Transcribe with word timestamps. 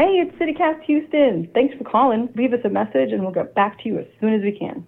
Hey, 0.00 0.16
it's 0.16 0.34
CityCast 0.38 0.84
Houston. 0.84 1.50
Thanks 1.52 1.76
for 1.76 1.84
calling. 1.84 2.30
Leave 2.34 2.54
us 2.54 2.60
a 2.64 2.70
message 2.70 3.12
and 3.12 3.20
we'll 3.20 3.34
get 3.34 3.54
back 3.54 3.78
to 3.82 3.88
you 3.90 3.98
as 3.98 4.06
soon 4.18 4.32
as 4.32 4.40
we 4.40 4.58
can. 4.58 4.86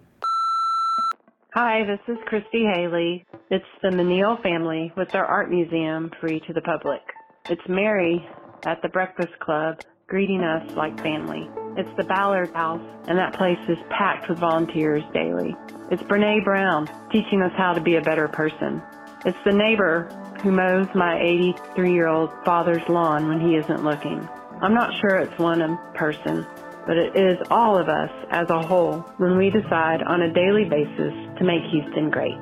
Hi, 1.53 1.83
this 1.85 1.99
is 2.07 2.17
Christy 2.25 2.65
Haley. 2.65 3.23
It's 3.51 3.63
the 3.83 3.89
Menil 3.89 4.41
family 4.41 4.91
with 4.97 5.11
their 5.11 5.23
art 5.23 5.51
museum 5.51 6.09
free 6.19 6.39
to 6.47 6.53
the 6.53 6.61
public. 6.61 7.01
It's 7.47 7.61
Mary 7.69 8.27
at 8.65 8.81
the 8.81 8.89
Breakfast 8.89 9.39
Club 9.39 9.81
greeting 10.07 10.41
us 10.41 10.75
like 10.75 10.99
family. 11.03 11.47
It's 11.77 11.95
the 11.95 12.05
Ballard 12.05 12.51
House, 12.55 12.81
and 13.07 13.15
that 13.19 13.35
place 13.35 13.59
is 13.69 13.77
packed 13.91 14.29
with 14.29 14.39
volunteers 14.39 15.03
daily. 15.13 15.55
It's 15.91 16.01
Brene 16.01 16.43
Brown 16.43 16.87
teaching 17.11 17.43
us 17.43 17.53
how 17.55 17.73
to 17.73 17.81
be 17.81 17.97
a 17.97 18.01
better 18.01 18.29
person. 18.29 18.81
It's 19.27 19.37
the 19.45 19.53
neighbor 19.53 20.09
who 20.41 20.51
mows 20.51 20.87
my 20.95 21.21
83 21.21 21.93
year 21.93 22.07
old 22.07 22.31
father's 22.43 22.89
lawn 22.89 23.27
when 23.27 23.39
he 23.39 23.57
isn't 23.57 23.83
looking. 23.83 24.27
I'm 24.63 24.73
not 24.73 24.93
sure 25.01 25.17
it's 25.17 25.37
one 25.37 25.77
person, 25.93 26.47
but 26.87 26.95
it 26.95 27.17
is 27.17 27.35
all 27.51 27.77
of 27.77 27.89
us 27.89 28.09
as 28.31 28.49
a 28.49 28.65
whole 28.65 28.99
when 29.17 29.37
we 29.37 29.49
decide 29.49 30.01
on 30.03 30.21
a 30.21 30.33
daily 30.33 30.63
basis 30.63 31.13
to 31.37 31.43
make 31.43 31.61
Houston 31.69 32.09
great. 32.09 32.37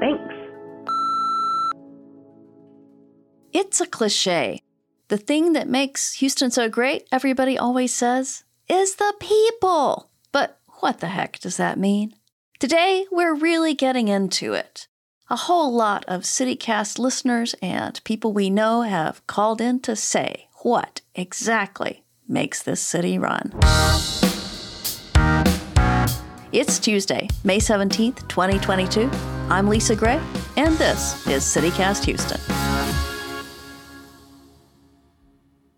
Thanks. 0.00 0.34
It's 3.52 3.80
a 3.80 3.86
cliche. 3.86 4.62
The 5.06 5.16
thing 5.16 5.52
that 5.52 5.68
makes 5.68 6.14
Houston 6.14 6.50
so 6.50 6.68
great, 6.68 7.06
everybody 7.12 7.56
always 7.56 7.94
says, 7.94 8.42
is 8.68 8.96
the 8.96 9.14
people. 9.20 10.10
But 10.32 10.58
what 10.80 10.98
the 10.98 11.06
heck 11.06 11.38
does 11.38 11.56
that 11.58 11.78
mean? 11.78 12.16
Today, 12.58 13.06
we're 13.12 13.36
really 13.36 13.74
getting 13.74 14.08
into 14.08 14.54
it. 14.54 14.88
A 15.30 15.36
whole 15.36 15.72
lot 15.72 16.04
of 16.08 16.22
CityCast 16.22 16.98
listeners 16.98 17.54
and 17.62 18.02
people 18.02 18.32
we 18.32 18.50
know 18.50 18.82
have 18.82 19.24
called 19.28 19.60
in 19.60 19.78
to 19.82 19.94
say 19.94 20.48
what 20.64 21.02
exactly 21.14 22.02
makes 22.26 22.62
this 22.62 22.80
city 22.80 23.18
run. 23.18 23.52
It's 26.52 26.78
Tuesday, 26.78 27.28
May 27.44 27.58
17th, 27.58 28.26
2022. 28.28 29.10
I'm 29.50 29.68
Lisa 29.68 29.94
Gray, 29.94 30.18
and 30.56 30.74
this 30.76 31.26
is 31.26 31.42
CityCast 31.42 32.06
Houston. 32.06 32.40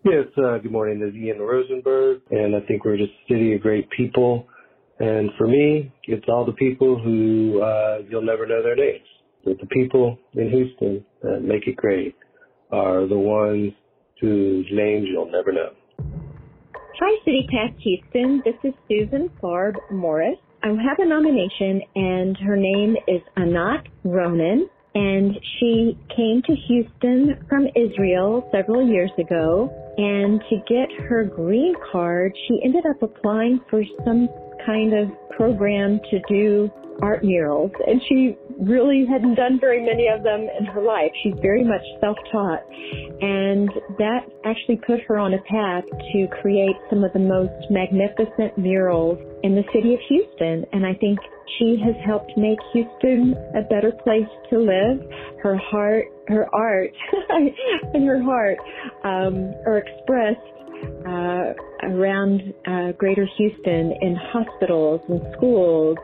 Yes, 0.05 0.27
uh, 0.39 0.59
good 0.59 0.71
morning. 0.71 1.01
This 1.01 1.09
is 1.09 1.17
Ian 1.17 1.41
Rosenberg, 1.41 2.21
and 2.31 2.55
I 2.55 2.61
think 2.61 2.85
we're 2.85 2.97
just 2.97 3.11
a 3.11 3.33
city 3.33 3.55
of 3.55 3.63
great 3.63 3.91
people. 3.91 4.47
And 5.01 5.31
for 5.37 5.49
me, 5.49 5.93
it's 6.05 6.27
all 6.29 6.47
the 6.47 6.53
people 6.53 6.97
who 7.03 7.61
uh, 7.61 8.03
you'll 8.09 8.23
never 8.23 8.47
know 8.47 8.63
their 8.63 8.77
names. 8.77 9.05
But 9.45 9.59
the 9.59 9.67
people 9.67 10.17
in 10.35 10.49
Houston 10.49 11.05
that 11.23 11.41
make 11.43 11.67
it 11.67 11.75
great 11.75 12.15
are 12.71 13.09
the 13.09 13.19
ones 13.19 13.73
whose 14.21 14.67
names 14.73 15.07
you'll 15.11 15.31
never 15.31 15.53
know. 15.53 15.71
Hi, 16.99 17.19
CityCast 17.27 17.79
Houston. 17.81 18.43
This 18.45 18.55
is 18.65 18.73
Susan 18.89 19.31
Farb 19.43 19.75
Morris. 19.91 20.39
I 20.63 20.69
have 20.69 20.99
a 20.99 21.07
nomination, 21.07 21.83
and 21.95 22.37
her 22.39 22.57
name 22.57 22.97
is 23.07 23.21
Anat 23.37 23.87
Ronen, 24.05 24.63
and 24.95 25.39
she 25.59 25.99
came 26.17 26.41
to 26.47 26.55
Houston 26.69 27.45
from 27.49 27.67
Israel 27.77 28.49
several 28.51 28.89
years 28.89 29.11
ago. 29.19 29.71
And 29.99 30.41
to 30.49 30.57
get 30.67 30.91
her 31.07 31.25
green 31.25 31.75
card, 31.93 32.33
she 32.49 32.61
ended 32.65 32.85
up 32.87 33.03
applying 33.03 33.61
for 33.69 33.83
some 34.05 34.29
kind 34.65 34.95
of 34.95 35.11
program 35.37 36.01
to 36.11 36.19
do 36.29 36.71
art 37.03 37.25
murals, 37.25 37.71
and 37.87 38.01
she 38.09 38.37
really 38.59 39.05
hadn't 39.09 39.35
done 39.35 39.59
very 39.61 39.85
many 39.85 40.09
of 40.09 40.23
them 40.23 40.49
in 40.59 40.65
her 40.67 40.83
life. 40.83 41.11
She's 41.23 41.35
very 41.43 41.65
much 41.65 41.83
self-taught, 42.01 42.63
and 43.21 43.69
that 43.99 44.21
actually 44.45 44.81
put 44.87 45.01
her 45.09 45.19
on 45.19 45.35
a 45.35 45.43
path 45.43 45.85
to 46.13 46.27
create 46.41 46.77
some 46.91 47.05
of 47.05 47.13
the 47.13 47.19
most 47.19 47.71
magnificent 47.71 48.57
murals 48.57 49.19
in 49.43 49.55
the 49.55 49.65
city 49.73 49.95
of 49.95 50.01
Houston. 50.09 50.65
And 50.73 50.87
I 50.87 50.95
think 50.95 51.19
she 51.59 51.77
has 51.85 51.95
helped 52.05 52.33
make 52.37 52.59
Houston 52.73 53.35
a 53.55 53.63
better 53.63 53.93
place 54.05 54.29
to 54.51 54.59
live. 54.59 55.01
Her 55.43 55.57
heart, 55.57 56.07
her 56.29 56.47
art, 56.55 56.91
and 57.95 58.07
her 58.07 58.23
heart 58.23 58.59
um, 59.05 59.55
are 59.67 59.79
expressed 59.79 60.41
uh, 61.07 61.55
around 61.89 62.55
uh, 62.67 62.93
Greater 62.93 63.27
Houston 63.39 63.93
in 64.01 64.17
hospitals 64.33 65.01
and 65.09 65.21
schools 65.37 65.97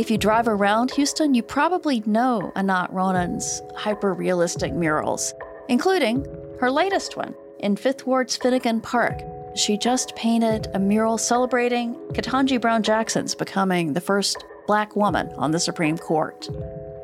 if 0.00 0.10
you 0.10 0.16
drive 0.16 0.48
around 0.48 0.90
Houston, 0.92 1.34
you 1.34 1.42
probably 1.42 2.02
know 2.06 2.50
Anat 2.56 2.90
Ronen's 2.90 3.60
hyper 3.76 4.14
realistic 4.14 4.72
murals, 4.72 5.34
including 5.68 6.24
her 6.58 6.70
latest 6.70 7.18
one 7.18 7.34
in 7.58 7.76
Fifth 7.76 8.06
Ward's 8.06 8.34
Finnigan 8.34 8.80
Park. 8.80 9.20
She 9.54 9.76
just 9.76 10.16
painted 10.16 10.68
a 10.72 10.78
mural 10.78 11.18
celebrating 11.18 11.96
Ketanji 12.14 12.58
Brown 12.58 12.82
Jackson's 12.82 13.34
becoming 13.34 13.92
the 13.92 14.00
first 14.00 14.42
black 14.66 14.96
woman 14.96 15.28
on 15.36 15.50
the 15.50 15.60
Supreme 15.60 15.98
Court. 15.98 16.48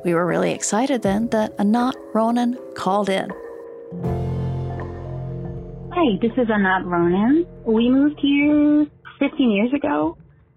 We 0.03 0.15
were 0.15 0.25
really 0.25 0.53
excited 0.53 1.03
then 1.03 1.29
that 1.29 1.53
Anat 1.59 1.97
Ronen 2.15 2.57
called 2.77 3.11
in. 3.11 3.29
Hi, 5.93 6.17
this 6.23 6.33
is 6.39 6.49
Anat 6.51 6.87
Ronen. 6.87 7.47
We 7.67 7.91
moved 7.91 8.21
here 8.21 8.87
15 9.19 9.51
years 9.51 9.75
ago 9.75 10.17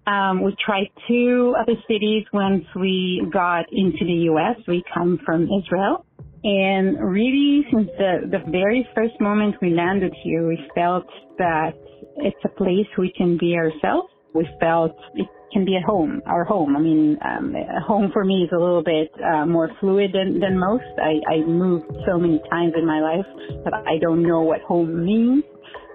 um, 0.10 0.42
we 0.42 0.56
tried 0.66 0.90
two 1.08 1.56
other 1.60 1.76
cities 1.88 2.24
once 2.34 2.66
we 2.76 3.22
got 3.32 3.66
into 3.72 4.06
the 4.06 4.20
U.S. 4.32 4.56
We 4.68 4.84
come 4.94 5.20
from 5.26 5.44
Israel. 5.44 6.06
And 6.44 6.98
really, 7.00 7.66
since 7.72 7.90
the, 7.98 8.22
the 8.32 8.50
very 8.50 8.88
first 8.96 9.20
moment 9.20 9.56
we 9.62 9.72
landed 9.72 10.14
here, 10.24 10.48
we 10.48 10.58
felt 10.74 11.06
that 11.38 11.74
it's 12.18 12.44
a 12.46 12.50
place 12.50 12.88
we 12.98 13.14
can 13.16 13.38
be 13.38 13.56
ourselves. 13.56 14.08
We 14.34 14.48
felt 14.60 14.96
it 15.16 15.28
can 15.52 15.66
be 15.66 15.76
a 15.76 15.86
home, 15.86 16.22
our 16.26 16.44
home. 16.44 16.78
I 16.78 16.80
mean, 16.80 17.18
um, 17.26 17.54
home 17.86 18.10
for 18.14 18.24
me 18.24 18.44
is 18.44 18.50
a 18.54 18.60
little 18.60 18.84
bit 18.84 19.12
uh, 19.22 19.46
more 19.46 19.70
fluid 19.80 20.12
than, 20.14 20.40
than 20.40 20.58
most. 20.58 20.86
I, 20.98 21.20
I 21.30 21.46
moved 21.46 21.86
so 22.08 22.18
many 22.18 22.40
times 22.50 22.74
in 22.78 22.86
my 22.86 23.02
life 23.02 23.26
that 23.66 23.74
I 23.74 24.00
don't 24.00 24.24
know 24.24 24.42
what 24.42 24.62
home 24.62 25.06
means. 25.06 25.44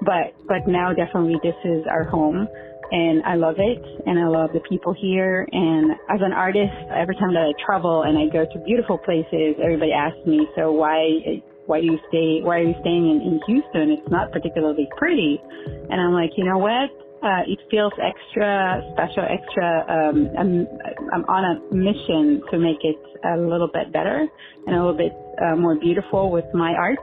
But, 0.00 0.34
but 0.46 0.68
now 0.68 0.92
definitely 0.92 1.36
this 1.42 1.54
is 1.64 1.84
our 1.90 2.04
home 2.04 2.46
and 2.94 3.24
I 3.26 3.34
love 3.34 3.56
it 3.58 3.82
and 4.06 4.20
I 4.20 4.28
love 4.28 4.50
the 4.54 4.62
people 4.70 4.94
here. 4.94 5.48
And 5.50 5.92
as 6.08 6.20
an 6.22 6.32
artist 6.32 6.72
every 6.94 7.16
time 7.16 7.34
that 7.34 7.42
I 7.42 7.52
travel 7.58 8.02
and 8.06 8.16
I 8.16 8.30
go 8.30 8.46
to 8.46 8.58
beautiful 8.64 8.98
places 8.98 9.58
everybody 9.58 9.90
asks 9.90 10.22
me 10.24 10.46
so 10.54 10.70
why 10.70 11.42
why 11.66 11.80
do 11.80 11.86
you 11.86 11.98
stay 12.08 12.38
why 12.46 12.62
are 12.62 12.68
you 12.70 12.78
staying 12.80 13.10
in, 13.10 13.18
in 13.20 13.40
Houston? 13.50 13.90
It's 13.98 14.10
not 14.10 14.30
particularly 14.30 14.86
pretty. 14.96 15.42
And 15.90 16.00
I'm 16.00 16.14
like 16.14 16.30
you 16.36 16.44
know 16.44 16.58
what? 16.58 16.94
Uh, 17.18 17.42
it 17.48 17.58
feels 17.68 17.92
extra 17.98 18.84
special 18.92 19.26
extra 19.26 19.66
um, 19.90 20.30
I'm, 20.38 20.68
I'm 21.12 21.24
on 21.26 21.42
a 21.50 21.74
mission 21.74 22.42
to 22.52 22.58
make 22.58 22.84
it 22.84 23.00
a 23.26 23.36
little 23.40 23.70
bit 23.72 23.90
better 23.92 24.22
and 24.66 24.76
a 24.76 24.78
little 24.78 24.96
bit 24.96 25.12
uh, 25.42 25.56
more 25.56 25.74
beautiful 25.74 26.30
with 26.30 26.44
my 26.54 26.74
art. 26.78 27.02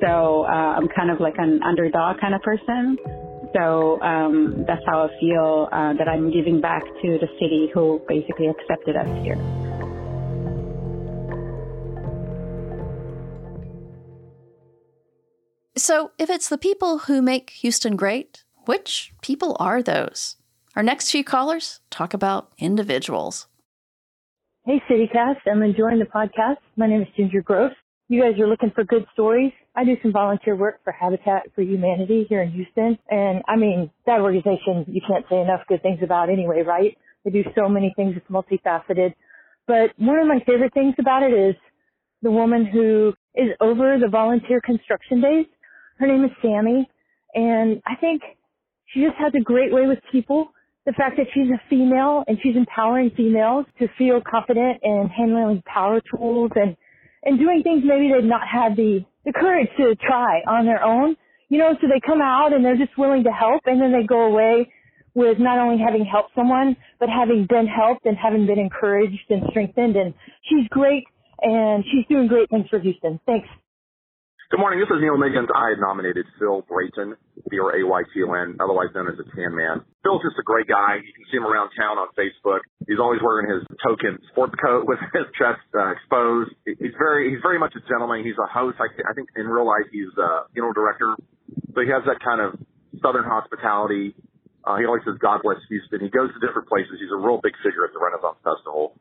So 0.00 0.44
uh, 0.44 0.78
I'm 0.78 0.88
kind 0.88 1.10
of 1.10 1.20
like 1.20 1.34
an 1.36 1.60
underdog 1.62 2.20
kind 2.20 2.34
of 2.34 2.40
person 2.40 2.96
so 3.54 4.00
um, 4.02 4.64
that's 4.66 4.82
how 4.86 5.08
I 5.08 5.20
feel 5.20 5.68
uh, 5.72 5.94
that 5.94 6.08
I'm 6.08 6.30
giving 6.30 6.60
back 6.60 6.82
to 6.84 7.18
the 7.18 7.28
city 7.40 7.70
who 7.72 8.00
basically 8.08 8.48
accepted 8.48 8.96
us 8.96 9.08
here. 9.24 9.38
So, 15.76 16.10
if 16.18 16.28
it's 16.28 16.48
the 16.48 16.58
people 16.58 16.98
who 16.98 17.22
make 17.22 17.50
Houston 17.50 17.94
great, 17.94 18.42
which 18.66 19.12
people 19.22 19.56
are 19.60 19.80
those? 19.80 20.36
Our 20.74 20.82
next 20.82 21.10
few 21.10 21.22
callers 21.22 21.80
talk 21.90 22.12
about 22.12 22.52
individuals. 22.58 23.46
Hey, 24.66 24.82
CityCast. 24.90 25.38
I'm 25.50 25.62
enjoying 25.62 25.98
the 25.98 26.04
podcast. 26.04 26.58
My 26.76 26.86
name 26.86 27.02
is 27.02 27.08
Ginger 27.16 27.42
Gross. 27.42 27.72
You 28.08 28.20
guys 28.22 28.38
are 28.40 28.46
looking 28.46 28.70
for 28.74 28.84
good 28.84 29.06
stories. 29.12 29.52
I 29.78 29.84
do 29.84 29.96
some 30.02 30.12
volunteer 30.12 30.56
work 30.56 30.80
for 30.82 30.92
Habitat 30.92 31.54
for 31.54 31.62
Humanity 31.62 32.26
here 32.28 32.42
in 32.42 32.50
Houston. 32.50 32.98
And 33.08 33.42
I 33.46 33.54
mean, 33.54 33.92
that 34.06 34.20
organization, 34.20 34.84
you 34.88 35.00
can't 35.06 35.24
say 35.30 35.40
enough 35.40 35.60
good 35.68 35.82
things 35.82 36.00
about 36.02 36.30
anyway, 36.30 36.62
right? 36.66 36.98
They 37.24 37.30
do 37.30 37.44
so 37.56 37.68
many 37.68 37.92
things. 37.94 38.16
It's 38.16 38.26
multifaceted. 38.26 39.14
But 39.68 39.92
one 39.96 40.18
of 40.18 40.26
my 40.26 40.40
favorite 40.44 40.74
things 40.74 40.96
about 40.98 41.22
it 41.22 41.32
is 41.32 41.54
the 42.22 42.30
woman 42.32 42.66
who 42.66 43.12
is 43.36 43.50
over 43.60 43.98
the 44.00 44.08
volunteer 44.08 44.60
construction 44.60 45.20
days. 45.20 45.46
Her 45.98 46.08
name 46.08 46.24
is 46.24 46.32
Sammy. 46.42 46.90
And 47.34 47.80
I 47.86 47.94
think 47.94 48.22
she 48.86 49.04
just 49.04 49.14
has 49.18 49.32
a 49.38 49.44
great 49.44 49.72
way 49.72 49.86
with 49.86 50.00
people. 50.10 50.48
The 50.86 50.92
fact 50.92 51.18
that 51.18 51.26
she's 51.32 51.52
a 51.54 51.60
female 51.70 52.24
and 52.26 52.36
she's 52.42 52.56
empowering 52.56 53.12
females 53.16 53.66
to 53.78 53.86
feel 53.96 54.20
confident 54.28 54.80
in 54.82 55.08
handling 55.16 55.62
power 55.66 56.00
tools 56.10 56.50
and 56.56 56.76
and 57.22 57.38
doing 57.38 57.62
things 57.62 57.82
maybe 57.84 58.10
they've 58.12 58.24
not 58.24 58.46
had 58.46 58.76
the, 58.76 59.04
the 59.28 59.34
courage 59.40 59.68
to 59.78 59.96
try 59.96 60.42
on 60.48 60.66
their 60.66 60.84
own. 60.84 61.16
You 61.50 61.58
know, 61.60 61.74
so 61.80 61.88
they 61.88 62.00
come 62.06 62.22
out 62.22 62.54
and 62.54 62.64
they're 62.64 62.78
just 62.78 62.98
willing 62.98 63.24
to 63.24 63.32
help 63.32 63.62
and 63.66 63.82
then 63.82 63.92
they 63.92 64.06
go 64.06 64.26
away 64.26 64.72
with 65.14 65.38
not 65.40 65.60
only 65.60 65.82
having 65.82 66.06
helped 66.06 66.32
someone, 66.36 66.76
but 67.00 67.10
having 67.10 67.46
been 67.48 67.68
helped 67.68 68.06
and 68.06 68.16
having 68.18 68.46
been 68.46 68.60
encouraged 68.60 69.30
and 69.30 69.44
strengthened. 69.50 69.96
And 69.96 70.14
she's 70.50 70.68
great 70.70 71.04
and 71.42 71.84
she's 71.92 72.06
doing 72.08 72.28
great 72.28 72.50
things 72.50 72.66
for 72.70 72.80
Houston. 72.80 73.20
Thanks. 73.26 73.48
Good 74.48 74.64
morning. 74.64 74.80
This 74.80 74.88
is 74.88 74.96
Neil 75.04 75.20
Miggins. 75.20 75.52
I 75.52 75.76
had 75.76 75.78
nominated 75.78 76.24
Phil 76.40 76.64
Brayton, 76.64 77.20
B-R-A-Y-T-O-N, 77.52 78.56
otherwise 78.56 78.88
known 78.96 79.12
as 79.12 79.20
the 79.20 79.28
Tan 79.36 79.52
Man. 79.52 79.84
Phil's 80.00 80.24
just 80.24 80.40
a 80.40 80.46
great 80.48 80.64
guy. 80.64 81.04
You 81.04 81.12
can 81.12 81.28
see 81.28 81.36
him 81.36 81.44
around 81.44 81.68
town 81.76 82.00
on 82.00 82.08
Facebook. 82.16 82.64
He's 82.88 82.96
always 82.96 83.20
wearing 83.20 83.44
his 83.44 83.60
token 83.84 84.16
sports 84.32 84.56
coat 84.56 84.88
with 84.88 85.04
his 85.12 85.28
chest 85.36 85.60
uh, 85.76 85.92
exposed. 85.92 86.56
He's 86.64 86.96
very, 86.96 87.28
he's 87.28 87.44
very 87.44 87.60
much 87.60 87.76
a 87.76 87.84
gentleman. 87.92 88.24
He's 88.24 88.40
a 88.40 88.48
host. 88.48 88.80
I, 88.80 88.88
I 88.88 89.12
think 89.12 89.28
in 89.36 89.44
real 89.44 89.68
life 89.68 89.84
he's 89.92 90.16
a 90.16 90.48
funeral 90.56 90.72
director. 90.72 91.12
So 91.76 91.84
he 91.84 91.92
has 91.92 92.08
that 92.08 92.16
kind 92.24 92.40
of 92.40 92.56
southern 93.04 93.28
hospitality. 93.28 94.16
Uh, 94.64 94.80
he 94.80 94.88
always 94.88 95.04
says, 95.04 95.20
God 95.20 95.44
bless 95.44 95.60
Houston. 95.68 96.00
He 96.00 96.08
goes 96.08 96.32
to 96.32 96.40
different 96.40 96.72
places. 96.72 96.96
He's 96.96 97.12
a 97.12 97.20
real 97.20 97.36
big 97.44 97.52
figure 97.60 97.84
at 97.84 97.92
the 97.92 98.00
Renaissance 98.00 98.40
Festival. 98.40 98.96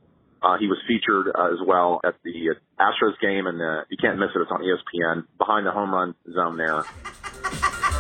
Uh, 0.48 0.56
he 0.58 0.68
was 0.68 0.78
featured 0.88 1.28
uh, 1.36 1.52
as 1.52 1.60
well 1.68 2.00
at 2.06 2.16
the 2.24 2.56
Astros 2.80 3.20
game, 3.20 3.48
and 3.48 3.62
uh, 3.62 3.84
you 3.90 3.98
can't 4.00 4.18
miss 4.18 4.30
it. 4.34 4.40
It's 4.40 4.50
on 4.50 4.62
ESPN 4.62 5.28
behind 5.38 5.68
the 5.68 5.72
home 5.72 5.92
run 5.92 6.16
zone 6.34 6.56
there. 6.56 6.84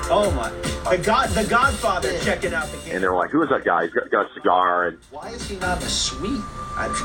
Oh 0.07 0.31
my! 0.31 0.47
The 0.95 1.03
God, 1.03 1.27
the 1.31 1.43
Godfather 1.43 2.17
checking 2.19 2.53
out 2.53 2.71
the 2.71 2.77
game. 2.77 2.95
And 2.95 3.03
they 3.03 3.07
were 3.09 3.17
like, 3.17 3.31
"Who 3.31 3.43
is 3.43 3.49
that 3.49 3.65
guy? 3.65 3.83
He's 3.83 3.91
got, 3.91 4.09
got 4.11 4.31
a 4.31 4.33
cigar." 4.33 4.87
And 4.87 4.97
why 5.11 5.27
is 5.31 5.49
he 5.49 5.57
not 5.57 5.79
in 5.79 5.83
the 5.83 5.89
suite? 5.89 6.39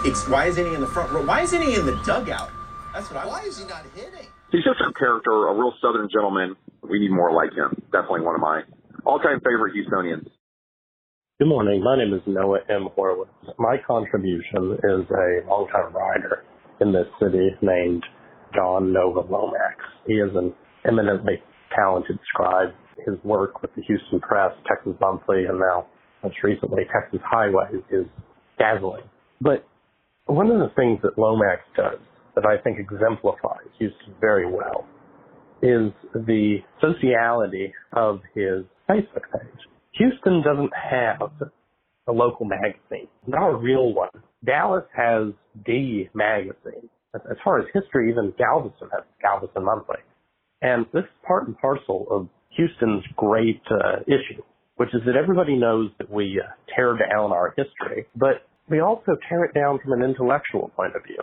It's, 0.06 0.28
why 0.28 0.46
isn't 0.46 0.64
he 0.64 0.74
in 0.74 0.80
the 0.80 0.86
front 0.86 1.10
row? 1.10 1.26
Why 1.26 1.40
isn't 1.40 1.60
he 1.60 1.74
in 1.74 1.86
the 1.86 2.00
dugout? 2.06 2.50
That's 2.94 3.10
what 3.10 3.24
I. 3.24 3.26
Why 3.26 3.42
is 3.42 3.58
he 3.58 3.66
not 3.66 3.82
hitting? 3.96 4.28
He's 4.52 4.62
just 4.62 4.78
a 4.78 4.92
character, 4.96 5.48
a 5.48 5.54
real 5.54 5.74
Southern 5.82 6.08
gentleman. 6.08 6.54
We 6.88 7.00
need 7.00 7.10
more 7.10 7.32
like 7.32 7.50
him. 7.52 7.82
Definitely 7.90 8.20
one 8.20 8.36
of 8.36 8.40
my 8.40 8.62
all-time 9.04 9.40
favorite 9.40 9.74
Houstonians. 9.74 10.30
Good 11.42 11.48
morning. 11.48 11.82
My 11.82 11.98
name 11.98 12.14
is 12.14 12.20
Noah 12.24 12.60
M. 12.70 12.86
Horowitz. 12.94 13.32
My 13.58 13.74
contribution 13.84 14.78
is 14.78 15.10
a 15.10 15.42
longtime 15.50 15.92
writer 15.92 16.44
in 16.80 16.92
this 16.92 17.08
city 17.20 17.50
named 17.60 18.04
John 18.54 18.92
Nova 18.92 19.22
Lomax. 19.28 19.74
He 20.06 20.12
is 20.12 20.30
an 20.36 20.54
eminently 20.86 21.42
talented 21.74 22.20
scribe. 22.28 22.68
His 23.04 23.16
work 23.24 23.60
with 23.60 23.74
the 23.74 23.82
Houston 23.82 24.20
Press, 24.20 24.52
Texas 24.68 24.92
Monthly, 25.00 25.46
and 25.46 25.58
now 25.58 25.86
most 26.22 26.36
recently 26.44 26.84
Texas 26.94 27.18
Highway 27.28 27.70
is 27.90 28.06
dazzling. 28.56 29.02
But 29.40 29.66
one 30.26 30.48
of 30.48 30.60
the 30.60 30.70
things 30.76 31.00
that 31.02 31.18
Lomax 31.18 31.62
does 31.76 31.98
that 32.36 32.46
I 32.46 32.62
think 32.62 32.78
exemplifies 32.78 33.66
Houston 33.80 34.14
very 34.20 34.46
well 34.46 34.86
is 35.60 35.90
the 36.14 36.58
sociality 36.80 37.72
of 37.94 38.20
his 38.32 38.62
Facebook 38.88 39.26
page. 39.34 39.71
Houston 39.94 40.42
doesn't 40.42 40.72
have 40.74 41.30
a 42.06 42.12
local 42.12 42.46
magazine, 42.46 43.08
not 43.26 43.48
a 43.48 43.56
real 43.56 43.92
one. 43.92 44.10
Dallas 44.44 44.84
has 44.96 45.28
D 45.64 46.08
Magazine. 46.14 46.88
As 47.14 47.36
far 47.44 47.60
as 47.60 47.66
history, 47.74 48.10
even 48.10 48.32
Galveston 48.38 48.88
has 48.92 49.04
Galveston 49.20 49.64
Monthly. 49.64 49.98
And 50.62 50.86
this 50.94 51.02
is 51.02 51.10
part 51.26 51.46
and 51.46 51.56
parcel 51.58 52.06
of 52.10 52.28
Houston's 52.56 53.04
great 53.16 53.60
uh, 53.70 54.00
issue, 54.06 54.42
which 54.76 54.94
is 54.94 55.02
that 55.06 55.16
everybody 55.16 55.56
knows 55.56 55.90
that 55.98 56.10
we 56.10 56.40
uh, 56.42 56.48
tear 56.74 56.96
down 56.96 57.32
our 57.32 57.54
history, 57.56 58.06
but 58.16 58.46
we 58.70 58.80
also 58.80 59.16
tear 59.28 59.44
it 59.44 59.54
down 59.54 59.78
from 59.82 59.92
an 59.92 60.02
intellectual 60.02 60.70
point 60.74 60.96
of 60.96 61.02
view. 61.04 61.20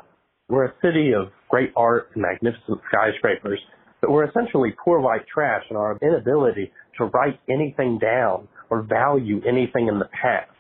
We're 0.48 0.66
a 0.66 0.74
city 0.84 1.14
of 1.14 1.32
great 1.50 1.72
art 1.76 2.10
and 2.14 2.22
magnificent 2.22 2.80
skyscrapers, 2.92 3.60
but 4.02 4.12
we're 4.12 4.30
essentially 4.30 4.74
poor 4.84 5.00
white 5.00 5.26
trash 5.34 5.64
in 5.70 5.76
our 5.76 5.98
inability 6.02 6.72
to 6.98 7.06
write 7.06 7.40
anything 7.50 7.98
down 7.98 8.48
or 8.70 8.82
value 8.84 9.42
anything 9.48 9.88
in 9.88 10.00
the 10.00 10.10
past. 10.22 10.52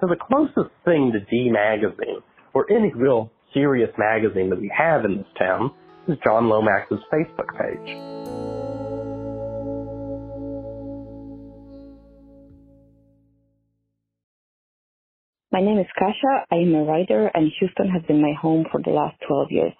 So 0.00 0.06
the 0.06 0.16
closest 0.16 0.74
thing 0.84 1.12
to 1.12 1.20
D 1.20 1.50
Magazine, 1.50 2.22
or 2.54 2.70
any 2.70 2.92
real 2.94 3.30
serious 3.52 3.90
magazine 3.98 4.50
that 4.50 4.60
we 4.60 4.72
have 4.76 5.04
in 5.04 5.18
this 5.18 5.26
town, 5.38 5.70
is 6.08 6.16
John 6.24 6.48
Lomax's 6.48 7.00
Facebook 7.12 7.48
page. 7.58 7.96
My 15.52 15.60
name 15.60 15.78
is 15.78 15.86
Kasha. 15.96 16.46
I 16.50 16.56
am 16.56 16.74
a 16.74 16.82
writer, 16.82 17.30
and 17.32 17.52
Houston 17.60 17.88
has 17.90 18.02
been 18.08 18.20
my 18.20 18.32
home 18.40 18.64
for 18.72 18.82
the 18.82 18.90
last 18.90 19.16
12 19.28 19.52
years. 19.52 19.72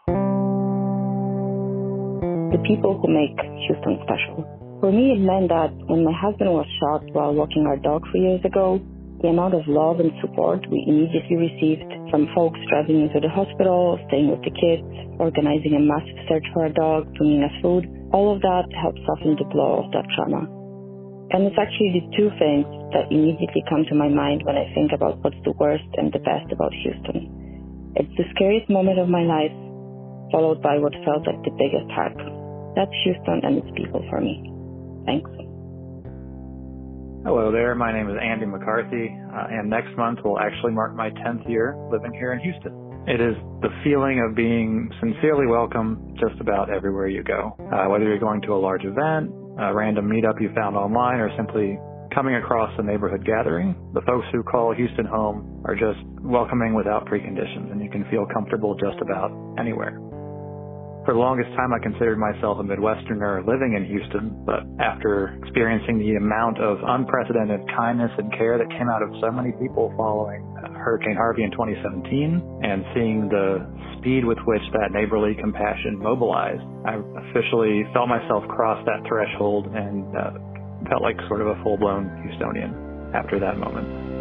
The 2.52 2.62
people 2.64 3.00
who 3.02 3.08
make 3.08 3.36
Houston 3.66 3.98
special. 4.04 4.63
For 4.84 4.92
me, 4.92 5.16
it 5.16 5.24
meant 5.24 5.48
that 5.48 5.72
when 5.88 6.04
my 6.04 6.12
husband 6.12 6.52
was 6.52 6.68
shot 6.76 7.08
while 7.16 7.32
walking 7.32 7.64
our 7.64 7.80
dog 7.80 8.04
three 8.12 8.28
years 8.28 8.44
ago, 8.44 8.76
the 9.24 9.32
amount 9.32 9.56
of 9.56 9.64
love 9.64 9.96
and 9.96 10.12
support 10.20 10.60
we 10.68 10.84
immediately 10.84 11.40
received 11.40 11.88
from 12.12 12.28
folks 12.36 12.60
driving 12.68 13.00
into 13.00 13.16
the 13.16 13.32
hospital, 13.32 13.96
staying 14.12 14.28
with 14.28 14.44
the 14.44 14.52
kids, 14.52 14.84
organizing 15.16 15.72
a 15.72 15.80
massive 15.80 16.20
search 16.28 16.44
for 16.52 16.68
our 16.68 16.74
dog, 16.76 17.08
bringing 17.16 17.40
us 17.40 17.56
food, 17.64 17.88
all 18.12 18.28
of 18.28 18.44
that 18.44 18.68
helped 18.76 19.00
soften 19.08 19.32
the 19.40 19.48
blow 19.56 19.80
of 19.80 19.88
that 19.96 20.04
trauma. 20.12 20.44
And 21.32 21.48
it's 21.48 21.56
actually 21.56 22.04
the 22.04 22.08
two 22.12 22.28
things 22.36 22.68
that 22.92 23.08
immediately 23.08 23.64
come 23.72 23.88
to 23.88 23.96
my 23.96 24.12
mind 24.12 24.44
when 24.44 24.60
I 24.60 24.68
think 24.76 24.92
about 24.92 25.16
what's 25.24 25.40
the 25.48 25.56
worst 25.56 25.88
and 25.96 26.12
the 26.12 26.20
best 26.20 26.52
about 26.52 26.76
Houston. 26.84 27.24
It's 27.96 28.16
the 28.20 28.28
scariest 28.36 28.68
moment 28.68 29.00
of 29.00 29.08
my 29.08 29.24
life, 29.24 29.56
followed 30.28 30.60
by 30.60 30.76
what 30.76 30.92
felt 31.08 31.24
like 31.24 31.40
the 31.40 31.56
biggest 31.56 31.88
hug. 31.88 32.20
That's 32.76 32.92
Houston 33.08 33.40
and 33.48 33.64
its 33.64 33.72
people 33.72 34.04
for 34.12 34.20
me. 34.20 34.53
Thanks. 35.04 35.30
Hello 37.24 37.50
there. 37.50 37.74
My 37.74 37.92
name 37.92 38.10
is 38.10 38.16
Andy 38.20 38.44
McCarthy, 38.44 39.08
uh, 39.08 39.46
and 39.48 39.70
next 39.70 39.96
month 39.96 40.18
will 40.22 40.38
actually 40.38 40.72
mark 40.72 40.94
my 40.94 41.08
10th 41.10 41.48
year 41.48 41.74
living 41.90 42.12
here 42.12 42.32
in 42.32 42.40
Houston. 42.40 42.84
It 43.06 43.20
is 43.20 43.36
the 43.60 43.68
feeling 43.82 44.20
of 44.20 44.36
being 44.36 44.90
sincerely 45.00 45.46
welcome 45.46 46.16
just 46.20 46.40
about 46.40 46.70
everywhere 46.70 47.08
you 47.08 47.22
go. 47.22 47.56
Uh, 47.72 47.88
whether 47.88 48.04
you're 48.04 48.18
going 48.18 48.40
to 48.42 48.54
a 48.54 48.60
large 48.60 48.84
event, 48.84 49.32
a 49.58 49.72
random 49.72 50.08
meetup 50.08 50.40
you 50.40 50.50
found 50.54 50.76
online, 50.76 51.20
or 51.20 51.30
simply 51.36 51.78
coming 52.14 52.36
across 52.36 52.72
a 52.78 52.82
neighborhood 52.82 53.24
gathering, 53.24 53.74
the 53.92 54.00
folks 54.02 54.26
who 54.32 54.42
call 54.42 54.74
Houston 54.74 55.04
home 55.04 55.62
are 55.64 55.74
just 55.74 56.00
welcoming 56.20 56.74
without 56.74 57.06
preconditions, 57.06 57.72
and 57.72 57.82
you 57.82 57.90
can 57.90 58.04
feel 58.10 58.26
comfortable 58.32 58.74
just 58.76 59.00
about 59.00 59.32
anywhere. 59.58 59.98
For 61.04 61.12
the 61.12 61.20
longest 61.20 61.52
time, 61.52 61.76
I 61.76 61.78
considered 61.84 62.16
myself 62.16 62.56
a 62.58 62.64
Midwesterner 62.64 63.44
living 63.44 63.76
in 63.76 63.84
Houston, 63.84 64.40
but 64.48 64.64
after 64.80 65.36
experiencing 65.44 65.98
the 66.00 66.16
amount 66.16 66.56
of 66.64 66.80
unprecedented 66.80 67.60
kindness 67.76 68.10
and 68.16 68.32
care 68.32 68.56
that 68.56 68.70
came 68.72 68.88
out 68.88 69.02
of 69.02 69.12
so 69.20 69.30
many 69.30 69.52
people 69.60 69.92
following 70.00 70.40
Hurricane 70.72 71.16
Harvey 71.16 71.44
in 71.44 71.50
2017, 71.50 72.60
and 72.64 72.84
seeing 72.94 73.28
the 73.28 73.68
speed 73.98 74.24
with 74.24 74.38
which 74.44 74.64
that 74.72 74.92
neighborly 74.92 75.36
compassion 75.36 75.98
mobilized, 75.98 76.64
I 76.88 76.96
officially 77.28 77.84
felt 77.92 78.08
myself 78.08 78.44
cross 78.48 78.80
that 78.84 79.04
threshold 79.08 79.68
and 79.76 80.08
uh, 80.16 80.32
felt 80.88 81.02
like 81.02 81.16
sort 81.28 81.40
of 81.40 81.48
a 81.48 81.56
full-blown 81.62 82.08
Houstonian 82.24 83.12
after 83.12 83.40
that 83.40 83.58
moment. 83.58 84.13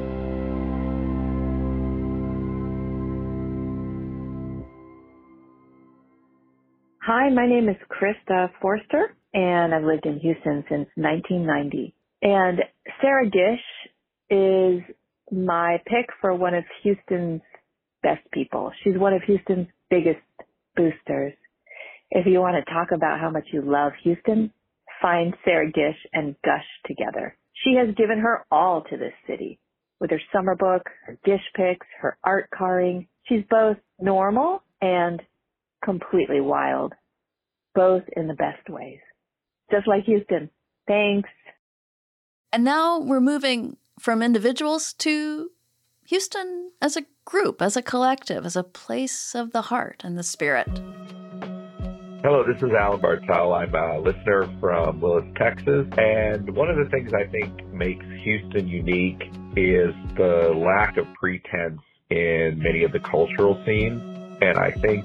Hi, 7.05 7.29
my 7.29 7.45
name 7.45 7.67
is 7.67 7.75
Krista 7.91 8.50
Forster, 8.62 9.13
and 9.33 9.75
I've 9.75 9.83
lived 9.83 10.05
in 10.05 10.19
Houston 10.19 10.63
since 10.69 10.88
1990. 10.95 11.93
And 12.22 12.60
Sarah 13.01 13.29
Gish 13.29 13.60
is 14.29 14.79
my 15.29 15.81
pick 15.86 16.07
for 16.22 16.33
one 16.33 16.53
of 16.53 16.63
Houston's 16.81 17.41
best 18.03 18.22
people. 18.31 18.72
She's 18.81 18.98
one 18.98 19.12
of 19.12 19.22
Houston's 19.24 19.67
biggest 19.89 20.22
boosters. 20.77 21.33
If 22.10 22.25
you 22.25 22.39
want 22.39 22.55
to 22.65 22.74
talk 22.74 22.93
about 22.93 23.19
how 23.19 23.29
much 23.29 23.48
you 23.51 23.62
love 23.62 23.91
Houston, 24.05 24.53
find 25.01 25.33
Sarah 25.43 25.69
Gish 25.69 26.00
and 26.13 26.38
gush 26.45 26.63
together. 26.88 27.36
She 27.65 27.75
has 27.75 27.93
given 27.95 28.19
her 28.19 28.45
all 28.50 28.81
to 28.89 28.95
this 28.95 29.13
city 29.27 29.60
with 30.00 30.10
her 30.10 30.22
summer 30.31 30.55
book, 30.55 30.89
her 31.05 31.17
Gish 31.25 31.43
picks, 31.53 31.88
her 32.00 32.17
art 32.24 32.48
carring. 32.57 33.10
She's 33.27 33.43
both 33.50 33.75
normal 34.00 34.63
and 34.81 35.22
completely 35.83 36.41
wild, 36.41 36.93
both 37.75 38.03
in 38.15 38.27
the 38.27 38.33
best 38.33 38.69
ways. 38.69 38.99
Just 39.71 39.87
like 39.87 40.03
Houston. 40.05 40.49
Thanks. 40.87 41.29
And 42.51 42.63
now 42.63 42.99
we're 42.99 43.19
moving 43.19 43.77
from 43.99 44.21
individuals 44.21 44.93
to 44.93 45.49
Houston 46.07 46.71
as 46.81 46.97
a 46.97 47.05
group, 47.25 47.61
as 47.61 47.75
a 47.77 47.81
collective, 47.81 48.45
as 48.45 48.55
a 48.55 48.63
place 48.63 49.33
of 49.33 49.51
the 49.51 49.63
heart 49.63 50.01
and 50.03 50.17
the 50.17 50.23
spirit. 50.23 50.67
Hello, 52.23 52.43
this 52.45 52.61
is 52.63 52.71
Alan 52.71 53.01
Bartel. 53.01 53.53
I'm 53.53 53.75
a 53.75 53.99
listener 53.99 54.47
from 54.61 55.01
Willis, 55.01 55.25
Texas. 55.35 55.85
And 55.97 56.55
one 56.55 56.69
of 56.69 56.77
the 56.77 56.89
things 56.89 57.11
I 57.13 57.25
think 57.25 57.65
makes 57.73 58.05
Houston 58.23 58.67
unique 58.67 59.23
is 59.57 59.93
the 60.15 60.53
lack 60.55 60.95
of 60.97 61.05
pretense 61.15 61.81
in 62.09 62.59
many 62.59 62.83
of 62.83 62.93
the 62.93 62.99
cultural 62.99 63.61
scenes. 63.65 64.01
And 64.41 64.57
I 64.57 64.71
think 64.71 65.03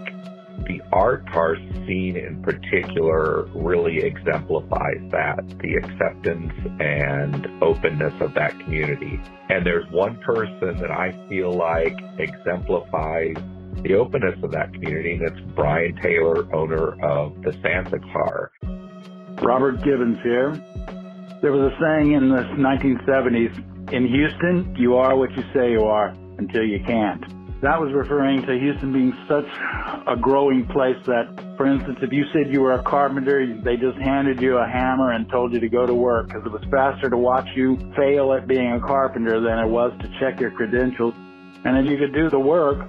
the 0.67 0.81
art 0.93 1.31
car 1.31 1.57
scene 1.87 2.17
in 2.17 2.43
particular 2.43 3.45
really 3.55 3.99
exemplifies 3.99 5.01
that, 5.11 5.45
the 5.61 5.75
acceptance 5.75 6.53
and 6.81 7.47
openness 7.63 8.15
of 8.21 8.35
that 8.35 8.59
community. 8.61 9.21
And 9.49 9.65
there's 9.65 9.89
one 9.91 10.19
person 10.19 10.77
that 10.79 10.91
I 10.91 11.13
feel 11.29 11.53
like 11.53 11.95
exemplifies 12.19 13.37
the 13.83 13.95
openness 13.95 14.39
of 14.43 14.51
that 14.53 14.73
community, 14.73 15.13
and 15.13 15.23
it's 15.23 15.41
Brian 15.55 15.97
Taylor, 16.03 16.53
owner 16.55 17.01
of 17.05 17.41
the 17.43 17.53
Santa 17.63 17.99
Car. 18.13 18.51
Robert 19.43 19.83
Gibbons 19.85 20.19
here. 20.23 20.53
There 21.41 21.53
was 21.53 21.73
a 21.73 21.81
saying 21.81 22.13
in 22.13 22.29
the 22.29 22.43
1970s, 22.59 23.93
in 23.93 24.09
Houston, 24.09 24.75
you 24.77 24.97
are 24.97 25.17
what 25.17 25.31
you 25.37 25.45
say 25.55 25.71
you 25.71 25.85
are 25.85 26.09
until 26.39 26.65
you 26.65 26.81
can't. 26.85 27.38
That 27.61 27.81
was 27.81 27.93
referring 27.93 28.47
to 28.47 28.57
Houston 28.57 28.93
being 28.93 29.13
such 29.27 29.49
a 30.07 30.15
growing 30.15 30.65
place 30.67 30.97
that, 31.07 31.57
for 31.57 31.67
instance, 31.67 31.99
if 32.03 32.13
you 32.13 32.25
said 32.33 32.53
you 32.53 32.61
were 32.61 32.75
a 32.75 32.83
carpenter, 32.85 33.61
they 33.65 33.77
just 33.77 33.99
handed 33.99 34.41
you 34.41 34.59
a 34.59 34.67
hammer 34.67 35.11
and 35.11 35.29
told 35.29 35.53
you 35.53 35.59
to 35.59 35.69
go 35.69 35.85
to 35.85 35.93
work 35.93 36.29
because 36.29 36.47
it 36.47 36.53
was 36.53 36.63
faster 36.71 37.11
to 37.11 37.17
watch 37.17 37.49
you 37.57 37.77
fail 37.97 38.33
at 38.33 38.47
being 38.47 38.75
a 38.75 38.81
carpenter 38.81 39.41
than 39.41 39.59
it 39.59 39.67
was 39.67 39.91
to 40.03 40.09
check 40.21 40.39
your 40.39 40.53
credentials. 40.53 41.15
And 41.65 41.77
if 41.85 41.91
you 41.91 41.99
could 41.99 42.15
do 42.15 42.31
the 42.31 42.39
work, 42.39 42.89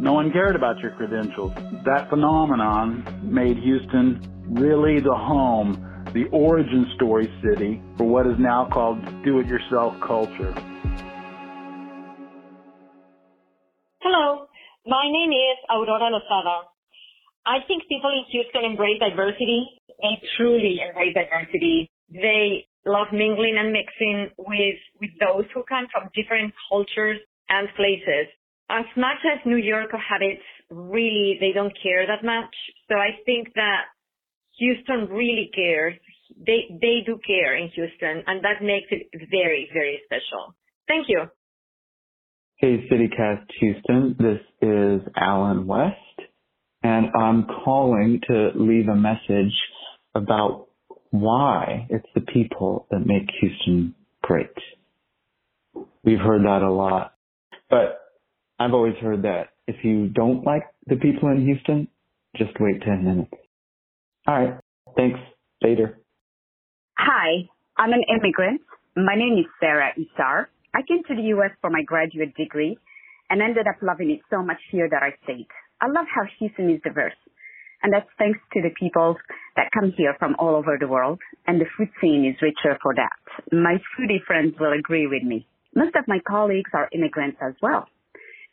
no 0.00 0.14
one 0.14 0.32
cared 0.32 0.56
about 0.56 0.80
your 0.80 0.90
credentials. 0.92 1.52
That 1.84 2.10
phenomenon 2.10 3.20
made 3.22 3.58
Houston 3.58 4.20
really 4.48 4.98
the 4.98 5.14
home, 5.14 6.04
the 6.12 6.24
origin 6.32 6.90
story 6.96 7.32
city 7.40 7.80
for 7.96 8.02
what 8.02 8.26
is 8.26 8.36
now 8.36 8.68
called 8.72 8.98
do-it-yourself 9.22 10.00
culture. 10.00 10.52
My 14.98 15.06
name 15.06 15.30
is 15.30 15.58
Aurora 15.70 16.10
Lozada. 16.10 16.66
I 17.46 17.62
think 17.68 17.86
people 17.86 18.10
in 18.10 18.26
Houston 18.34 18.64
embrace 18.64 18.98
diversity. 18.98 19.62
They 19.86 20.18
truly 20.36 20.82
embrace 20.82 21.14
diversity. 21.14 21.88
They 22.10 22.66
love 22.84 23.06
mingling 23.12 23.54
and 23.62 23.70
mixing 23.70 24.34
with, 24.36 24.80
with 25.00 25.14
those 25.22 25.46
who 25.54 25.62
come 25.70 25.86
from 25.94 26.10
different 26.18 26.52
cultures 26.68 27.22
and 27.48 27.68
places. 27.76 28.26
As 28.70 28.90
much 28.96 29.22
as 29.22 29.38
New 29.46 29.62
York 29.62 29.94
habits 29.94 30.42
really, 30.68 31.38
they 31.38 31.52
don't 31.54 31.72
care 31.78 32.02
that 32.10 32.26
much. 32.26 32.50
So 32.90 32.98
I 32.98 33.22
think 33.24 33.54
that 33.54 33.86
Houston 34.58 35.06
really 35.14 35.50
cares. 35.54 35.94
They, 36.34 36.74
they 36.74 37.06
do 37.06 37.20
care 37.24 37.54
in 37.56 37.70
Houston 37.70 38.26
and 38.26 38.42
that 38.42 38.66
makes 38.66 38.90
it 38.90 39.06
very, 39.30 39.70
very 39.72 40.02
special. 40.10 40.58
Thank 40.88 41.06
you. 41.08 41.30
Hey, 42.60 42.88
CityCast 42.90 43.44
Houston. 43.60 44.16
This 44.18 44.40
is 44.60 45.00
Alan 45.16 45.68
West, 45.68 45.94
and 46.82 47.06
I'm 47.16 47.46
calling 47.64 48.20
to 48.26 48.50
leave 48.56 48.88
a 48.88 48.96
message 48.96 49.54
about 50.12 50.66
why 51.10 51.86
it's 51.88 52.08
the 52.16 52.20
people 52.20 52.88
that 52.90 53.06
make 53.06 53.30
Houston 53.40 53.94
great. 54.24 54.50
We've 56.02 56.18
heard 56.18 56.42
that 56.46 56.62
a 56.62 56.72
lot, 56.72 57.14
but 57.70 58.00
I've 58.58 58.74
always 58.74 58.96
heard 59.00 59.22
that 59.22 59.50
if 59.68 59.76
you 59.84 60.08
don't 60.08 60.44
like 60.44 60.64
the 60.88 60.96
people 60.96 61.28
in 61.28 61.46
Houston, 61.46 61.86
just 62.34 62.58
wait 62.58 62.82
10 62.82 63.04
minutes. 63.04 63.34
All 64.26 64.34
right. 64.34 64.54
Thanks. 64.96 65.20
Later. 65.62 66.00
Hi, 66.98 67.48
I'm 67.76 67.92
an 67.92 68.02
immigrant. 68.12 68.62
My 68.96 69.14
name 69.14 69.34
is 69.38 69.46
Sarah 69.60 69.92
Isar. 69.96 70.48
I 70.78 70.82
came 70.86 71.02
to 71.08 71.14
the 71.16 71.34
U.S. 71.34 71.50
for 71.60 71.70
my 71.70 71.82
graduate 71.82 72.36
degree 72.36 72.78
and 73.30 73.42
ended 73.42 73.66
up 73.66 73.82
loving 73.82 74.12
it 74.12 74.20
so 74.30 74.44
much 74.44 74.62
here 74.70 74.88
that 74.88 75.02
I 75.02 75.10
stayed. 75.24 75.48
I 75.80 75.88
love 75.88 76.06
how 76.06 76.22
Houston 76.38 76.70
is 76.70 76.80
diverse. 76.84 77.18
And 77.82 77.92
that's 77.92 78.06
thanks 78.16 78.38
to 78.52 78.62
the 78.62 78.70
people 78.78 79.16
that 79.56 79.72
come 79.74 79.92
here 79.96 80.14
from 80.20 80.36
all 80.38 80.54
over 80.54 80.76
the 80.78 80.86
world. 80.86 81.18
And 81.48 81.60
the 81.60 81.66
food 81.76 81.88
scene 82.00 82.24
is 82.24 82.40
richer 82.40 82.78
for 82.80 82.94
that. 82.94 83.18
My 83.50 83.82
foodie 83.98 84.22
friends 84.24 84.54
will 84.60 84.72
agree 84.72 85.08
with 85.08 85.24
me. 85.24 85.48
Most 85.74 85.96
of 85.96 86.06
my 86.06 86.20
colleagues 86.28 86.70
are 86.72 86.88
immigrants 86.92 87.38
as 87.42 87.54
well. 87.60 87.88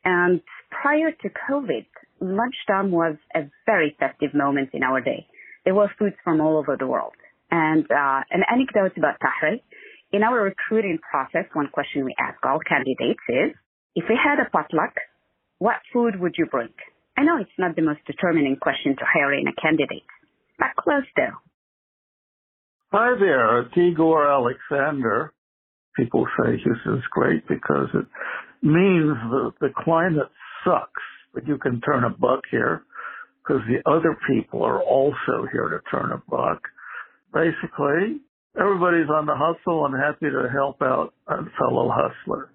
And 0.04 0.42
prior 0.72 1.12
to 1.12 1.30
COVID, 1.30 1.86
lunchtime 2.22 2.90
was 2.90 3.18
a 3.36 3.42
very 3.68 3.96
festive 4.00 4.34
moment 4.34 4.70
in 4.74 4.82
our 4.82 5.00
day. 5.00 5.28
There 5.64 5.76
were 5.76 5.92
foods 6.00 6.16
from 6.24 6.42
all 6.42 6.58
over 6.58 6.76
the 6.76 6.88
world. 6.88 7.14
And 7.52 7.86
uh, 7.86 8.22
an 8.32 8.42
anecdote 8.52 8.98
about 8.98 9.20
Tahrir 9.22 9.62
in 10.16 10.24
our 10.24 10.44
recruiting 10.44 10.98
process, 11.12 11.44
one 11.52 11.68
question 11.68 12.06
we 12.06 12.16
ask 12.18 12.38
all 12.46 12.60
candidates 12.66 13.20
is, 13.28 13.52
if 13.96 14.06
we 14.08 14.16
had 14.16 14.40
a 14.40 14.50
potluck, 14.50 14.96
what 15.60 15.76
food 15.92 16.18
would 16.22 16.36
you 16.38 16.46
bring? 16.46 16.70
I 17.18 17.24
know 17.24 17.38
it's 17.38 17.60
not 17.60 17.76
the 17.76 17.82
most 17.82 18.00
determining 18.08 18.56
question 18.56 18.96
to 18.96 19.04
hiring 19.06 19.46
a 19.48 19.62
candidate, 19.62 20.08
but 20.58 20.70
close 20.80 21.04
though. 21.18 21.36
Hi 22.94 23.14
there, 23.20 23.60
it's 23.62 23.76
Igor 23.76 24.26
Alexander. 24.26 25.34
People 25.98 26.26
say 26.38 26.58
Houston's 26.64 27.04
great 27.12 27.46
because 27.50 27.90
it 27.94 28.06
means 28.66 29.18
the, 29.30 29.52
the 29.60 29.70
climate 29.84 30.32
sucks, 30.64 31.04
but 31.34 31.46
you 31.46 31.58
can 31.58 31.82
turn 31.82 32.06
a 32.06 32.10
buck 32.10 32.42
here 32.52 32.84
because 33.44 33.62
the 33.68 33.90
other 33.90 34.18
people 34.30 34.64
are 34.64 34.82
also 34.82 35.46
here 35.52 35.68
to 35.68 35.80
turn 35.92 36.12
a 36.14 36.22
buck. 36.30 36.62
Basically, 37.34 38.22
everybody's 38.60 39.10
on 39.10 39.26
the 39.26 39.36
hustle 39.36 39.86
and 39.86 39.96
happy 39.96 40.32
to 40.32 40.50
help 40.52 40.82
out 40.82 41.14
a 41.28 41.44
fellow 41.60 41.92
hustler. 41.92 42.50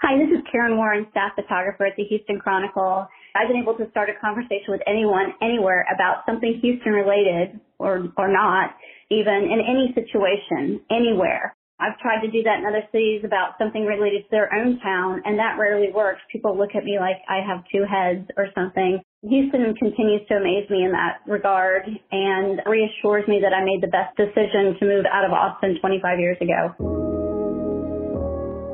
Hi, 0.00 0.14
this 0.14 0.30
is 0.30 0.46
Karen 0.50 0.76
Warren, 0.76 1.06
staff 1.10 1.32
photographer 1.34 1.84
at 1.84 1.96
the 1.96 2.04
Houston 2.04 2.38
Chronicle. 2.38 3.08
I've 3.34 3.48
been 3.48 3.60
able 3.60 3.74
to 3.78 3.90
start 3.90 4.08
a 4.08 4.14
conversation 4.20 4.70
with 4.70 4.80
anyone, 4.86 5.34
anywhere 5.42 5.84
about 5.92 6.22
something 6.24 6.60
Houston 6.62 6.92
related 6.92 7.58
or, 7.78 8.06
or 8.16 8.30
not, 8.30 8.78
even 9.10 9.50
in 9.50 9.58
any 9.58 9.90
situation, 9.98 10.80
anywhere. 10.90 11.54
I've 11.80 11.98
tried 11.98 12.22
to 12.22 12.30
do 12.30 12.42
that 12.42 12.58
in 12.58 12.66
other 12.66 12.86
cities 12.90 13.22
about 13.24 13.58
something 13.58 13.86
related 13.86 14.22
to 14.22 14.30
their 14.30 14.54
own 14.54 14.78
town, 14.80 15.22
and 15.24 15.38
that 15.38 15.58
rarely 15.58 15.90
works. 15.92 16.20
People 16.30 16.56
look 16.56 16.74
at 16.74 16.84
me 16.84 16.98
like 16.98 17.18
I 17.28 17.42
have 17.42 17.64
two 17.70 17.82
heads 17.82 18.26
or 18.36 18.48
something. 18.54 19.02
Houston 19.22 19.74
continues 19.74 20.22
to 20.28 20.36
amaze 20.36 20.70
me 20.70 20.84
in 20.84 20.92
that 20.92 21.18
regard 21.26 21.88
and 22.12 22.60
reassures 22.66 23.26
me 23.26 23.40
that 23.42 23.52
I 23.52 23.64
made 23.64 23.80
the 23.82 23.88
best 23.88 24.16
decision 24.16 24.78
to 24.78 24.86
move 24.86 25.06
out 25.12 25.24
of 25.24 25.32
Austin 25.32 25.76
25 25.80 26.20
years 26.20 26.36
ago. 26.40 26.72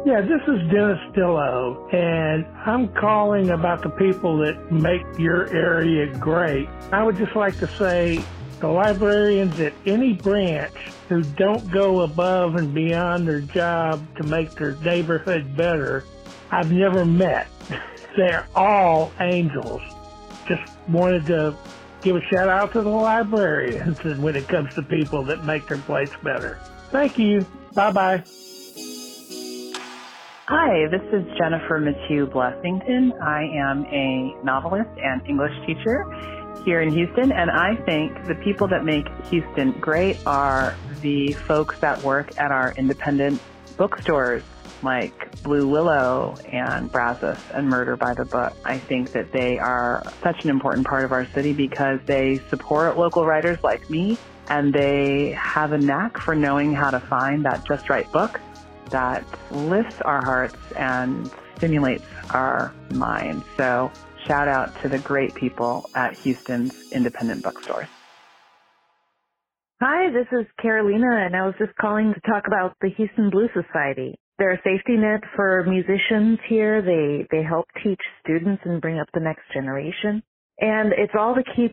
Yeah, 0.05 0.21
this 0.21 0.43
is 0.47 0.71
Dennis 0.71 0.99
Stillo, 1.13 1.89
and 1.95 2.45
I'm 2.67 2.89
calling 2.93 3.53
about 3.53 3.83
the 3.83 3.89
people 3.89 4.37
that 4.45 4.71
make 4.71 5.01
your 5.19 5.49
area 5.49 6.13
great. 6.19 6.69
I 6.93 7.03
would 7.03 7.17
just 7.17 7.35
like 7.35 7.57
to 7.61 7.67
say 7.67 8.23
the 8.61 8.69
librarians 8.69 9.59
at 9.61 9.73
any 9.87 10.13
branch 10.13 10.75
who 11.09 11.23
don't 11.23 11.71
go 11.71 12.03
above 12.03 12.57
and 12.57 12.75
beyond 12.75 13.27
their 13.27 13.41
job 13.41 14.07
to 14.19 14.25
make 14.25 14.51
their 14.57 14.77
neighborhood 14.77 15.57
better, 15.57 16.05
I've 16.51 16.71
never 16.71 17.07
met. 17.07 17.49
They're 18.19 18.47
all 18.55 19.11
angels 19.21 19.81
just 20.47 20.73
wanted 20.89 21.27
to 21.27 21.57
give 22.03 22.17
a 22.17 22.21
shout 22.23 22.49
out 22.49 22.73
to 22.73 22.83
the 22.83 22.89
librarians 22.89 24.03
when 24.19 24.37
it 24.37 24.47
comes 24.49 24.75
to 24.75 24.83
people 24.83 25.23
that 25.25 25.45
make 25.45 25.67
their 25.67 25.79
place 25.79 26.13
better. 26.23 26.61
Thank 26.91 27.19
you. 27.19 27.47
Bye 27.75 27.93
bye. 27.93 28.25
Hi, 30.47 30.87
this 30.91 31.01
is 31.11 31.25
Jennifer 31.39 31.81
Mathieu 31.81 32.27
Blessington. 32.27 33.19
I 33.23 33.45
am 33.45 33.87
a 33.87 34.35
novelist 34.45 34.91
and 35.03 35.27
English 35.27 35.55
teacher 35.67 36.05
here 36.67 36.83
in 36.83 36.93
Houston, 36.93 37.33
and 37.33 37.51
I 37.51 37.77
think 37.87 38.27
the 38.27 38.35
people 38.37 38.69
that 38.69 38.85
make 38.85 39.07
Houston 39.31 39.73
great 39.81 40.19
are 40.27 40.77
the 41.01 41.33
folks 41.33 41.79
that 41.81 42.03
work 42.03 42.39
at 42.39 42.53
our 42.53 42.75
independent 42.77 43.41
bookstores 43.79 44.43
like 44.85 45.43
Blue 45.43 45.67
Willow 45.69 46.37
and 46.51 46.91
Brazos 46.93 47.39
and 47.53 47.69
Murder 47.69 47.97
by 47.97 48.15
the 48.15 48.25
Book. 48.25 48.53
I 48.65 48.79
think 48.79 49.13
that 49.13 49.33
they 49.33 49.59
are 49.59 50.03
such 50.23 50.45
an 50.45 50.51
important 50.51 50.87
part 50.87 51.05
of 51.05 51.13
our 51.13 51.27
city 51.33 51.53
because 51.53 52.01
they 52.07 52.41
support 52.51 52.97
local 52.97 53.27
writers 53.27 53.59
like 53.63 53.89
me 53.91 54.19
and 54.49 54.73
they 54.73 55.31
have 55.31 55.73
a 55.73 55.79
knack 55.79 56.19
for 56.19 56.35
knowing 56.35 56.75
how 56.75 56.91
to 56.91 57.01
find 57.01 57.45
that 57.45 57.67
just 57.67 57.89
right 57.89 58.11
book 58.13 58.41
that 58.91 59.25
lifts 59.51 60.01
our 60.03 60.23
hearts 60.23 60.57
and 60.77 61.31
stimulates 61.57 62.05
our 62.31 62.73
minds. 62.91 63.45
So 63.57 63.91
shout 64.27 64.49
out 64.49 64.81
to 64.83 64.89
the 64.89 64.99
great 64.99 65.35
people 65.35 65.91
at 65.95 66.15
Houston's 66.19 66.93
independent 66.93 67.43
bookstores. 67.43 67.89
Hi, 69.81 70.11
this 70.13 70.27
is 70.33 70.47
Carolina, 70.63 71.27
and 71.27 71.35
I 71.35 71.45
was 71.45 71.55
just 71.59 71.75
calling 71.77 72.15
to 72.15 72.21
talk 72.21 72.47
about 72.47 72.77
the 72.81 72.91
Houston 72.97 73.31
Blues 73.31 73.51
Society. 73.53 74.19
They're 74.39 74.55
a 74.55 74.63
safety 74.65 74.97
net 74.97 75.21
for 75.37 75.65
musicians 75.65 76.39
here. 76.49 76.83
They 76.83 77.27
they 77.31 77.43
help 77.43 77.67
teach 77.83 78.01
students 78.23 78.63
and 78.65 78.81
bring 78.81 78.99
up 78.99 79.09
the 79.15 79.21
next 79.21 79.43
generation. 79.53 80.23
And 80.59 80.93
it's 80.93 81.13
all 81.19 81.35
to 81.35 81.43
keep 81.57 81.73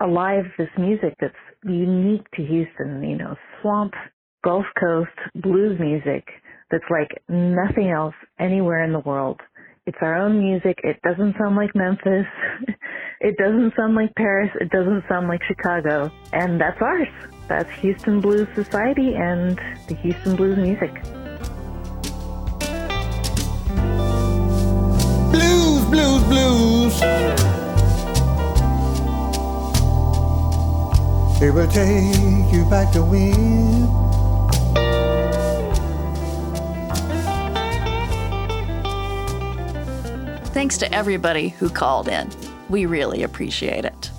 alive 0.00 0.44
this 0.58 0.68
music 0.78 1.14
that's 1.20 1.34
unique 1.64 2.26
to 2.34 2.44
Houston, 2.44 3.02
you 3.02 3.16
know, 3.16 3.36
swamp, 3.60 3.94
Gulf 4.44 4.66
Coast 4.78 5.10
blues 5.34 5.78
music 5.80 6.24
that's 6.70 6.84
like 6.90 7.08
nothing 7.28 7.90
else 7.90 8.14
anywhere 8.38 8.84
in 8.84 8.92
the 8.92 9.00
world. 9.00 9.40
It's 9.86 9.98
our 10.00 10.16
own 10.16 10.38
music. 10.38 10.78
It 10.82 11.00
doesn't 11.02 11.36
sound 11.38 11.56
like 11.56 11.74
Memphis. 11.74 12.26
it 13.20 13.36
doesn't 13.36 13.74
sound 13.76 13.94
like 13.94 14.14
Paris. 14.16 14.50
It 14.60 14.70
doesn't 14.70 15.04
sound 15.08 15.28
like 15.28 15.42
Chicago. 15.44 16.10
And 16.32 16.60
that's 16.60 16.80
ours. 16.80 17.08
That's 17.48 17.70
Houston 17.80 18.20
Blues 18.20 18.48
Society 18.54 19.14
and 19.14 19.58
the 19.88 19.94
Houston 19.96 20.36
Blues 20.36 20.56
music. 20.56 21.23
Blues, 26.28 27.00
blues, 27.00 27.00
blues. 27.00 27.40
It 31.42 31.50
will 31.52 31.68
take 31.68 32.52
you 32.52 32.64
back 32.70 32.92
to 32.92 33.02
when. 33.02 33.88
Thanks 40.54 40.78
to 40.78 40.92
everybody 40.92 41.48
who 41.48 41.68
called 41.68 42.08
in. 42.08 42.30
We 42.70 42.86
really 42.86 43.24
appreciate 43.24 43.84
it. 43.84 44.10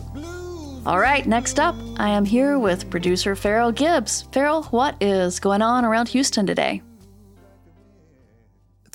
All 0.86 1.00
right, 1.00 1.26
next 1.26 1.60
up, 1.60 1.76
I 1.98 2.10
am 2.10 2.26
here 2.26 2.60
with 2.60 2.92
producer 2.92 3.36
Farrell 3.36 3.72
Gibbs. 3.72 4.28
Farrell, 4.32 4.64
what 4.66 4.96
is 5.02 5.40
going 5.40 5.64
on 5.64 5.84
around 5.84 6.10
Houston 6.10 6.46
today? 6.46 6.84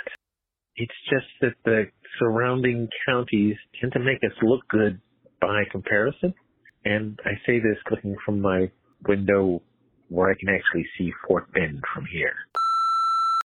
It's 0.75 0.93
just 1.09 1.25
that 1.41 1.53
the 1.65 1.85
surrounding 2.19 2.87
counties 3.07 3.55
tend 3.79 3.93
to 3.93 3.99
make 3.99 4.23
us 4.23 4.35
look 4.41 4.67
good 4.69 4.99
by 5.41 5.63
comparison. 5.71 6.33
And 6.85 7.19
I 7.25 7.31
say 7.45 7.59
this 7.59 7.77
looking 7.91 8.15
from 8.25 8.41
my 8.41 8.71
window 9.07 9.61
where 10.09 10.31
I 10.31 10.35
can 10.39 10.49
actually 10.49 10.87
see 10.97 11.11
Fort 11.27 11.51
Bend 11.51 11.81
from 11.93 12.05
here. 12.11 12.33